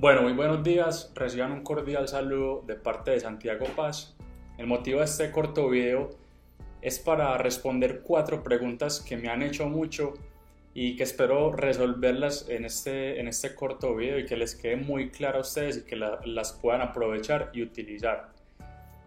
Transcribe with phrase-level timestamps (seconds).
[0.00, 1.12] Bueno, muy buenos días.
[1.14, 4.16] Reciban un cordial saludo de parte de Santiago Paz.
[4.56, 6.08] El motivo de este corto video
[6.80, 10.14] es para responder cuatro preguntas que me han hecho mucho
[10.72, 15.10] y que espero resolverlas en este, en este corto video y que les quede muy
[15.10, 18.30] claro a ustedes y que las puedan aprovechar y utilizar.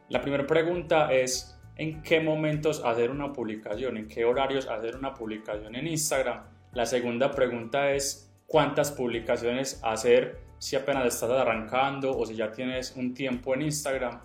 [0.09, 5.15] La primera pregunta es en qué momentos hacer una publicación, en qué horarios hacer una
[5.15, 6.43] publicación en Instagram.
[6.73, 12.95] La segunda pregunta es cuántas publicaciones hacer si apenas estás arrancando o si ya tienes
[12.95, 14.21] un tiempo en Instagram.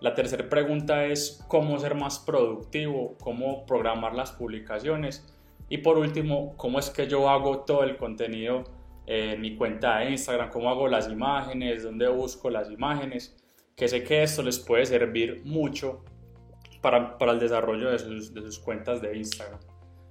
[0.00, 5.32] La tercera pregunta es cómo ser más productivo, cómo programar las publicaciones.
[5.68, 8.64] Y por último, cómo es que yo hago todo el contenido
[9.06, 13.36] en mi cuenta de Instagram, cómo hago las imágenes, dónde busco las imágenes,
[13.76, 16.02] que sé que esto les puede servir mucho
[16.80, 19.60] para, para el desarrollo de sus, de sus, cuentas de Instagram.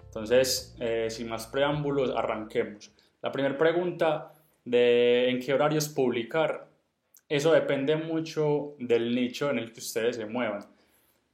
[0.06, 2.94] Entonces, eh, sin más preámbulos, arranquemos.
[3.22, 4.32] La primera pregunta
[4.70, 6.68] de en qué horarios publicar,
[7.28, 10.66] eso depende mucho del nicho en el que ustedes se muevan.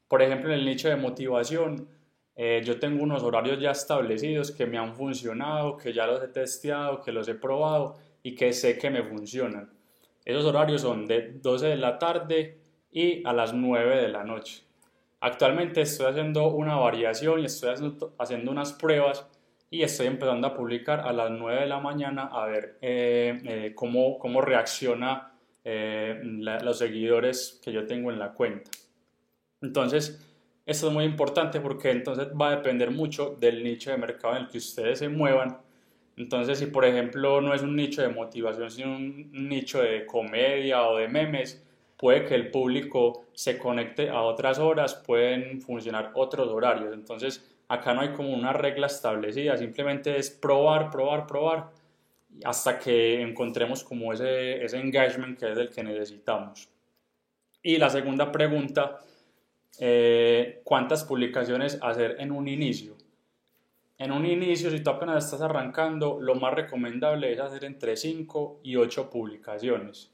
[0.08, 1.88] Por ejemplo, en el nicho de motivación,
[2.36, 6.28] eh, yo tengo unos horarios ya establecidos que me han funcionado, que ya los he
[6.28, 9.70] testeado, que los he probado y que sé que me funcionan.
[10.24, 12.58] Esos horarios son de 12 de la tarde
[12.92, 14.64] y a las 9 de la noche.
[15.20, 17.76] Actualmente estoy haciendo una variación y estoy
[18.18, 19.26] haciendo unas pruebas
[19.76, 23.72] y estoy empezando a publicar a las 9 de la mañana a ver eh, eh,
[23.76, 25.34] cómo, cómo reacciona
[25.66, 28.72] eh, los seguidores que yo tengo en la cuenta.
[29.62, 30.26] Entonces,
[30.66, 34.44] esto es muy importante porque entonces va a depender mucho del nicho de mercado en
[34.44, 35.58] el que ustedes se muevan.
[36.16, 40.88] Entonces, si por ejemplo no es un nicho de motivación, sino un nicho de comedia
[40.88, 41.62] o de memes,
[41.98, 46.94] puede que el público se conecte a otras horas, pueden funcionar otros horarios.
[46.94, 51.70] Entonces, acá no hay como una regla establecida, simplemente es probar, probar, probar,
[52.44, 56.70] hasta que encontremos como ese, ese engagement que es el que necesitamos.
[57.62, 59.00] Y la segunda pregunta,
[59.80, 62.96] eh, ¿cuántas publicaciones hacer en un inicio?
[63.98, 68.60] En un inicio, si tú apenas estás arrancando, lo más recomendable es hacer entre 5
[68.64, 70.12] y 8 publicaciones.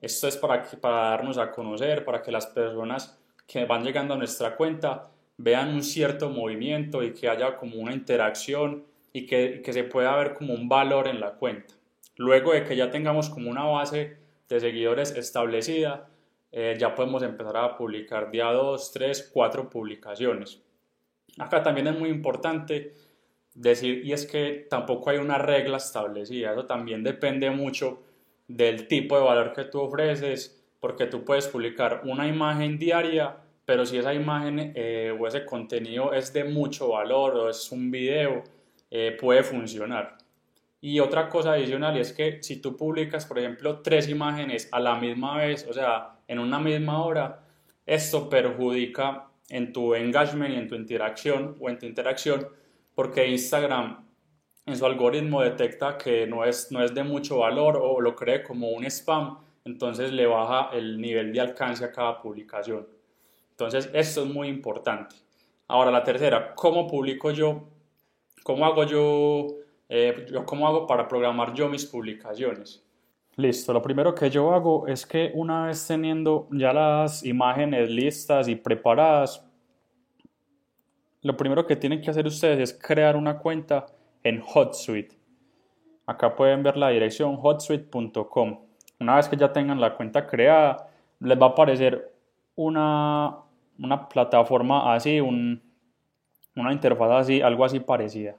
[0.00, 4.18] Esto es para, para darnos a conocer, para que las personas que van llegando a
[4.18, 5.10] nuestra cuenta
[5.42, 10.14] vean un cierto movimiento y que haya como una interacción y que, que, se pueda
[10.16, 11.74] ver como un valor en la cuenta.
[12.16, 16.08] Luego de que ya tengamos como una base de seguidores establecida,
[16.52, 20.62] eh, ya podemos empezar a publicar día 2, 3, 4 publicaciones.
[21.38, 22.94] Acá también es muy importante
[23.52, 28.04] decir, y es que tampoco hay una regla establecida, eso también depende mucho
[28.46, 33.86] del tipo de valor que tú ofreces, porque tú puedes publicar una imagen diaria pero
[33.86, 38.42] si esa imagen eh, o ese contenido es de mucho valor o es un video,
[38.90, 40.18] eh, puede funcionar.
[40.80, 44.96] Y otra cosa adicional es que si tú publicas, por ejemplo, tres imágenes a la
[44.96, 47.44] misma vez, o sea, en una misma hora,
[47.86, 52.48] esto perjudica en tu engagement y en tu interacción o en tu interacción
[52.94, 54.04] porque Instagram
[54.66, 58.42] en su algoritmo detecta que no es, no es de mucho valor o lo cree
[58.42, 62.86] como un spam, entonces le baja el nivel de alcance a cada publicación.
[63.64, 65.16] Entonces, esto es muy importante.
[65.68, 67.68] Ahora, la tercera, ¿cómo publico yo?
[68.42, 69.46] ¿Cómo hago yo,
[69.88, 72.84] eh, cómo hago para programar yo mis publicaciones?
[73.36, 78.48] Listo, lo primero que yo hago es que una vez teniendo ya las imágenes listas
[78.48, 79.46] y preparadas,
[81.22, 83.86] lo primero que tienen que hacer ustedes es crear una cuenta
[84.22, 85.16] en HotSuite.
[86.04, 88.58] Acá pueden ver la dirección hotsuite.com.
[89.00, 90.88] Una vez que ya tengan la cuenta creada,
[91.20, 92.12] les va a aparecer
[92.56, 93.38] una,
[93.78, 95.62] una plataforma así, un,
[96.56, 98.36] una interfaz así, algo así parecida.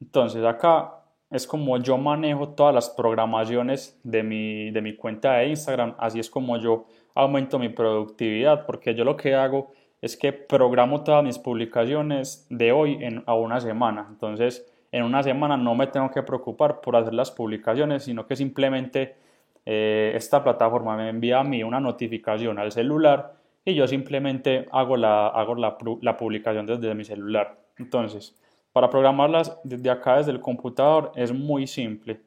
[0.00, 0.94] Entonces acá
[1.30, 6.20] es como yo manejo todas las programaciones de mi, de mi cuenta de Instagram, así
[6.20, 11.24] es como yo aumento mi productividad, porque yo lo que hago es que programo todas
[11.24, 14.06] mis publicaciones de hoy en, a una semana.
[14.08, 18.36] Entonces, en una semana no me tengo que preocupar por hacer las publicaciones, sino que
[18.36, 19.16] simplemente
[19.64, 23.34] eh, esta plataforma me envía a mí una notificación al celular
[23.66, 27.58] y yo simplemente hago la, hago la, la publicación desde mi celular.
[27.76, 28.34] Entonces,
[28.72, 32.22] para programarlas desde acá, desde el computador, es muy simple.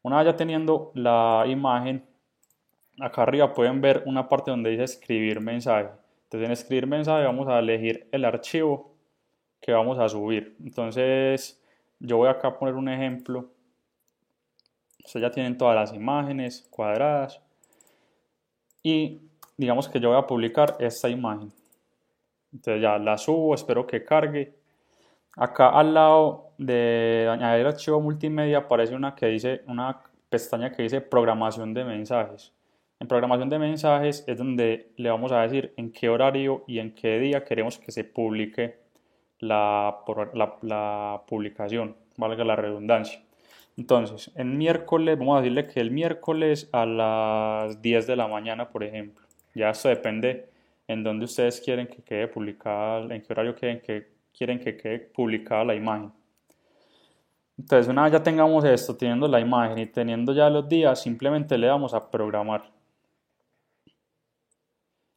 [0.00, 2.06] Una vez ya teniendo la imagen,
[2.98, 5.90] acá arriba pueden ver una parte donde dice escribir mensaje.
[6.24, 8.94] Entonces en escribir mensaje vamos a elegir el archivo
[9.60, 10.56] que vamos a subir.
[10.64, 11.62] Entonces
[11.98, 13.50] yo voy acá a poner un ejemplo
[15.06, 17.40] Ustedes ya tienen todas las imágenes cuadradas.
[18.82, 19.20] Y
[19.56, 21.52] digamos que yo voy a publicar esta imagen.
[22.52, 24.54] Entonces ya la subo, espero que cargue.
[25.36, 31.00] Acá al lado de añadir archivo multimedia aparece una que dice una pestaña que dice
[31.00, 32.52] programación de mensajes.
[32.98, 36.94] En programación de mensajes es donde le vamos a decir en qué horario y en
[36.94, 38.78] qué día queremos que se publique
[39.38, 39.98] la,
[40.62, 43.22] la, publicación, valga la redundancia.
[43.76, 48.70] Entonces, en miércoles, vamos a decirle que el miércoles a las 10 de la mañana,
[48.70, 49.25] por ejemplo.
[49.56, 50.50] Ya esto depende
[50.86, 54.06] en dónde ustedes quieren que quede publicada, en qué horario quieren que,
[54.36, 56.12] quieren que quede publicada la imagen.
[57.56, 61.56] Entonces, una vez ya tengamos esto, teniendo la imagen y teniendo ya los días, simplemente
[61.56, 62.70] le damos a programar.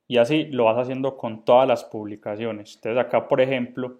[0.08, 2.76] Y así lo vas haciendo con todas las publicaciones.
[2.76, 4.00] Entonces acá, por ejemplo,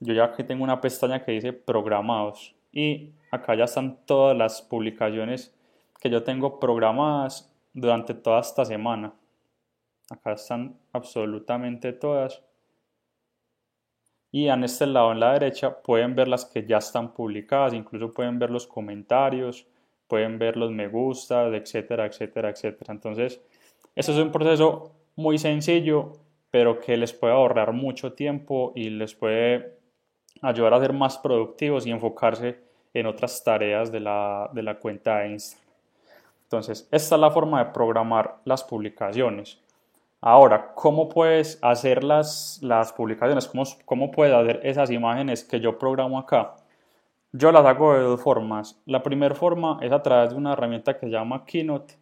[0.00, 4.60] yo ya aquí tengo una pestaña que dice programados y acá ya están todas las
[4.60, 5.54] publicaciones
[5.98, 9.14] que yo tengo programadas durante toda esta semana.
[10.10, 12.42] Acá están absolutamente todas.
[14.30, 18.12] Y en este lado, en la derecha, pueden ver las que ya están publicadas, incluso
[18.12, 19.66] pueden ver los comentarios,
[20.08, 22.92] pueden ver los me gusta, etcétera, etcétera, etcétera.
[22.92, 23.40] Entonces,
[23.94, 26.12] eso es un proceso muy sencillo,
[26.50, 29.78] pero que les puede ahorrar mucho tiempo y les puede
[30.42, 32.58] ayudar a ser más productivos y enfocarse
[32.94, 35.62] en otras tareas de la, de la cuenta de Instagram.
[36.44, 39.61] Entonces, esta es la forma de programar las publicaciones.
[40.24, 43.48] Ahora, ¿cómo puedes hacer las, las publicaciones?
[43.48, 46.54] ¿Cómo, ¿Cómo puedes hacer esas imágenes que yo programo acá?
[47.32, 48.80] Yo las hago de dos formas.
[48.86, 51.94] La primera forma es a través de una herramienta que se llama Keynote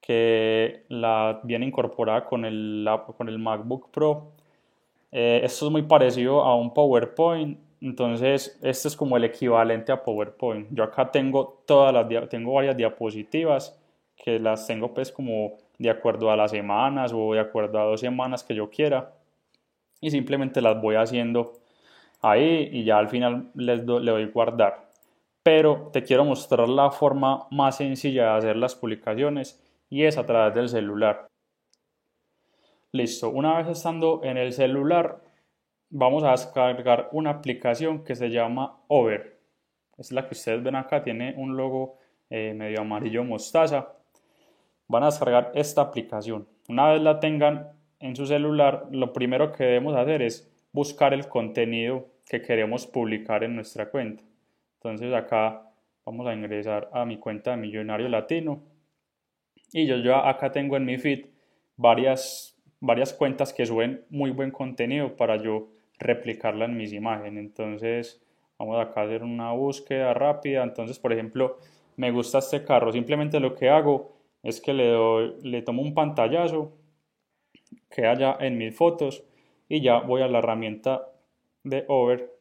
[0.00, 2.86] que la viene incorporada con el,
[3.16, 4.32] con el MacBook Pro.
[5.10, 10.02] Eh, esto es muy parecido a un PowerPoint, entonces este es como el equivalente a
[10.02, 10.68] PowerPoint.
[10.70, 13.78] Yo acá tengo todas las tengo varias diapositivas
[14.16, 18.00] que las tengo pues como de acuerdo a las semanas o de acuerdo a dos
[18.00, 19.12] semanas que yo quiera
[20.00, 21.54] y simplemente las voy haciendo
[22.20, 24.88] ahí y ya al final les le doy guardar.
[25.42, 30.26] Pero te quiero mostrar la forma más sencilla de hacer las publicaciones y es a
[30.26, 31.28] través del celular.
[32.92, 35.20] Listo, una vez estando en el celular,
[35.90, 39.38] vamos a descargar una aplicación que se llama Over.
[39.96, 41.98] Es la que ustedes ven acá, tiene un logo
[42.30, 43.97] eh, medio amarillo mostaza.
[44.88, 46.48] Van a descargar esta aplicación.
[46.68, 51.28] Una vez la tengan en su celular, lo primero que debemos hacer es buscar el
[51.28, 54.24] contenido que queremos publicar en nuestra cuenta.
[54.74, 55.62] Entonces acá
[56.04, 58.62] vamos a ingresar a mi cuenta de Millonario Latino
[59.72, 61.26] y yo, yo acá tengo en mi feed
[61.76, 65.68] varias, varias cuentas que suben muy buen contenido para yo
[65.98, 67.44] replicarla en mis imágenes.
[67.44, 68.22] Entonces,
[68.58, 70.62] vamos acá a hacer una búsqueda rápida.
[70.62, 71.58] Entonces, por ejemplo,
[71.96, 72.92] me gusta este carro.
[72.92, 76.72] Simplemente lo que hago es que le, doy, le tomo un pantallazo
[77.90, 79.24] que haya en mis fotos
[79.68, 81.10] y ya voy a la herramienta
[81.64, 82.32] de Over.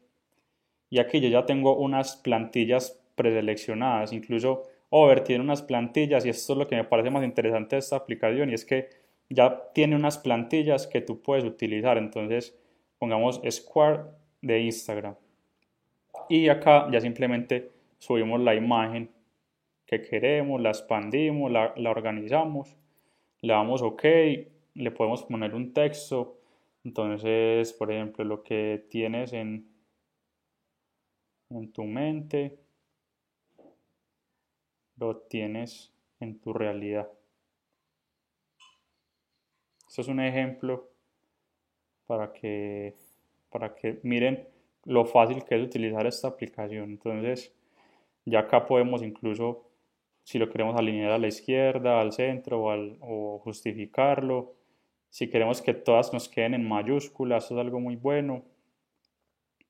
[0.89, 4.13] Y aquí yo ya tengo unas plantillas preseleccionadas.
[4.13, 7.79] Incluso Over tiene unas plantillas y esto es lo que me parece más interesante de
[7.79, 8.89] esta aplicación y es que
[9.29, 11.97] ya tiene unas plantillas que tú puedes utilizar.
[11.97, 12.57] Entonces
[12.97, 14.03] pongamos Square
[14.41, 15.15] de Instagram
[16.29, 19.09] y acá ya simplemente subimos la imagen
[19.87, 22.75] que queremos, la expandimos, la, la organizamos,
[23.41, 26.37] le damos OK, le podemos poner un texto.
[26.83, 29.67] Entonces, por ejemplo, lo que tienes en,
[31.49, 32.59] en tu mente
[34.97, 37.09] lo tienes en tu realidad.
[39.87, 40.89] Esto es un ejemplo
[42.07, 42.95] para que,
[43.49, 44.47] para que miren
[44.85, 46.91] lo fácil que es utilizar esta aplicación.
[46.91, 47.53] Entonces,
[48.25, 49.66] ya acá podemos incluso,
[50.27, 54.55] si lo queremos alinear a la izquierda, al centro o, al, o justificarlo.
[55.09, 58.43] Si queremos que todas nos queden en mayúsculas, eso es algo muy bueno.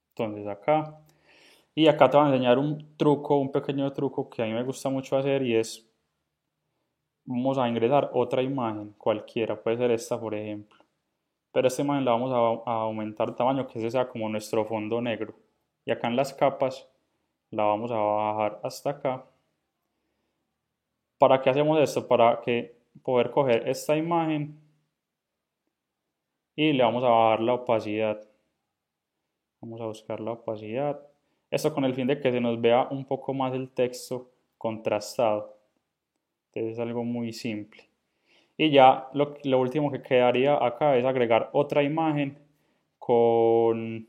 [0.09, 0.99] Entonces acá
[1.75, 4.63] y acá te voy a enseñar un truco, un pequeño truco que a mí me
[4.63, 5.87] gusta mucho hacer y es,
[7.23, 10.83] vamos a ingresar otra imagen, cualquiera, puede ser esta por ejemplo.
[11.51, 15.35] Pero esta imagen la vamos a, aumentar tamaño, que ese sea como nuestro fondo negro.
[15.85, 16.89] Y acá en las capas
[17.51, 19.25] la vamos a bajar hasta acá.
[21.17, 22.07] ¿Para qué hacemos esto?
[22.07, 24.59] Para que poder coger esta imagen
[26.55, 28.21] y le vamos a bajar la opacidad.
[29.61, 30.99] Vamos a buscar la opacidad
[31.49, 35.57] esto con el fin de que se nos vea un poco más el texto contrastado.
[36.47, 37.83] Entonces es algo muy simple.
[38.57, 42.37] Y ya lo, último que quedaría acá es agregar otra imagen
[42.97, 44.07] con,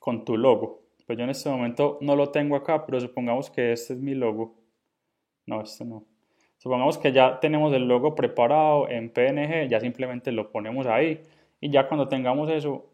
[0.00, 0.82] con tu logo.
[1.06, 4.14] Pues yo en este momento no lo tengo acá, pero supongamos que este es mi
[4.14, 4.54] logo.
[5.46, 6.04] No, este no.
[6.58, 11.22] Supongamos que ya tenemos el logo preparado en PNG, ya simplemente lo ponemos ahí
[11.60, 12.90] y ya cuando tengamos eso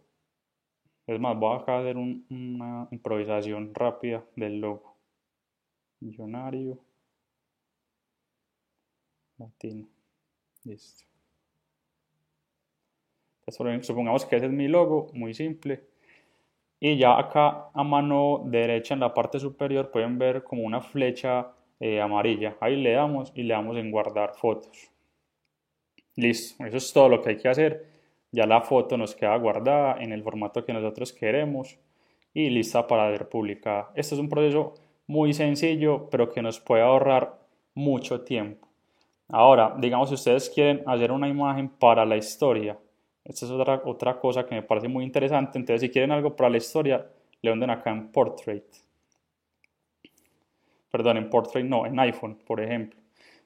[1.07, 4.97] es más, voy a hacer una improvisación rápida del logo.
[6.01, 6.79] Millonario
[9.39, 9.89] latino.
[10.65, 11.05] Listo.
[13.83, 15.85] supongamos que ese es mi logo, muy simple.
[16.79, 21.53] Y ya acá a mano derecha en la parte superior pueden ver como una flecha
[21.81, 22.57] eh, amarilla.
[22.61, 24.91] Ahí le damos y le damos en guardar fotos.
[26.17, 27.87] Listo, eso es todo lo que hay que hacer.
[28.31, 31.79] Ya la foto nos queda guardada en el formato que nosotros queremos
[32.33, 33.91] y lista para ser publicada.
[33.95, 34.75] Este es un proceso
[35.07, 37.39] muy sencillo, pero que nos puede ahorrar
[37.75, 38.69] mucho tiempo.
[39.29, 42.79] Ahora, digamos si ustedes quieren hacer una imagen para la historia,
[43.25, 45.59] esta es otra, otra cosa que me parece muy interesante.
[45.59, 47.07] Entonces, si quieren algo para la historia,
[47.43, 48.65] le hunden acá en Portrait.
[50.91, 53.01] Perdón, en Portrait no, en iPhone, por ejemplo.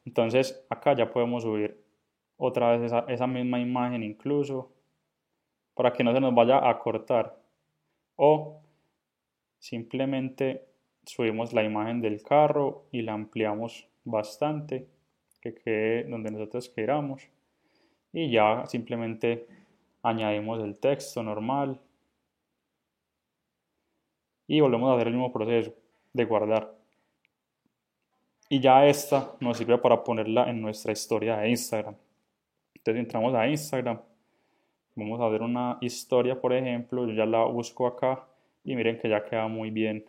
[0.05, 1.83] Entonces, acá ya podemos subir
[2.37, 4.73] otra vez esa, misma imagen incluso
[5.75, 7.37] para que no se nos vaya a cortar.
[8.17, 8.61] O
[9.59, 10.65] simplemente
[11.05, 14.89] subimos la imagen del carro y la ampliamos bastante,
[15.41, 17.29] que quede donde nosotros queramos.
[18.13, 19.47] Y ya simplemente
[20.03, 21.81] añadimos el texto normal
[24.47, 25.75] y volvemos a hacer el mismo proceso
[26.13, 26.74] de guardar.
[28.49, 31.95] Y ya esta nos sirve para ponerla en nuestra historia de Instagram.
[32.75, 33.99] Entonces entramos a Instagram,
[34.95, 38.27] vamos a ver una historia, por ejemplo, yo ya la busco acá
[38.63, 40.05] y miren que ya queda muy bien,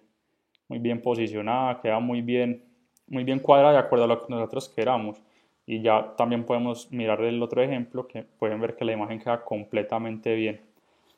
[0.68, 2.64] muy bien posicionada, queda muy bien,
[3.08, 5.22] muy bien cuadrada de acuerdo a lo que nosotros queramos
[5.66, 9.44] y ya también podemos mirar el otro ejemplo que pueden ver que la imagen queda
[9.44, 10.62] completamente bien.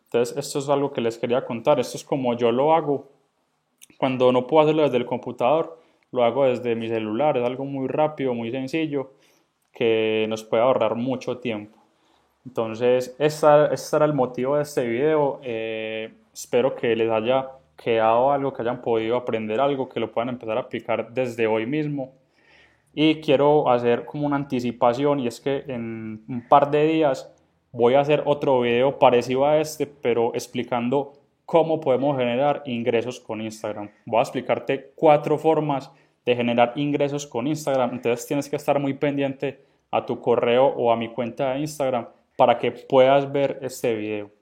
[0.05, 3.09] Entonces esto es algo que les quería contar, esto es como yo lo hago
[3.97, 5.79] cuando no puedo hacerlo desde el computador,
[6.11, 9.11] lo hago desde mi celular, es algo muy rápido, muy sencillo
[9.71, 11.77] que nos puede ahorrar mucho tiempo.
[12.45, 15.39] Entonces, este, este era el motivo de este video.
[15.43, 20.29] Eh, espero que les haya quedado algo, que hayan podido aprender algo, que lo puedan
[20.29, 22.13] empezar a aplicar desde hoy mismo.
[22.93, 27.31] Y quiero hacer como una anticipación y es que en un par de días
[27.71, 31.13] voy a hacer otro video parecido a este, pero explicando
[31.47, 33.89] cómo podemos generar ingresos con Instagram.
[34.05, 35.89] Voy a explicarte cuatro formas
[36.25, 37.93] de generar ingresos con Instagram.
[37.93, 42.09] Entonces tienes que estar muy pendiente a tu correo o a mi cuenta de Instagram
[42.35, 44.36] para que puedas ver este video.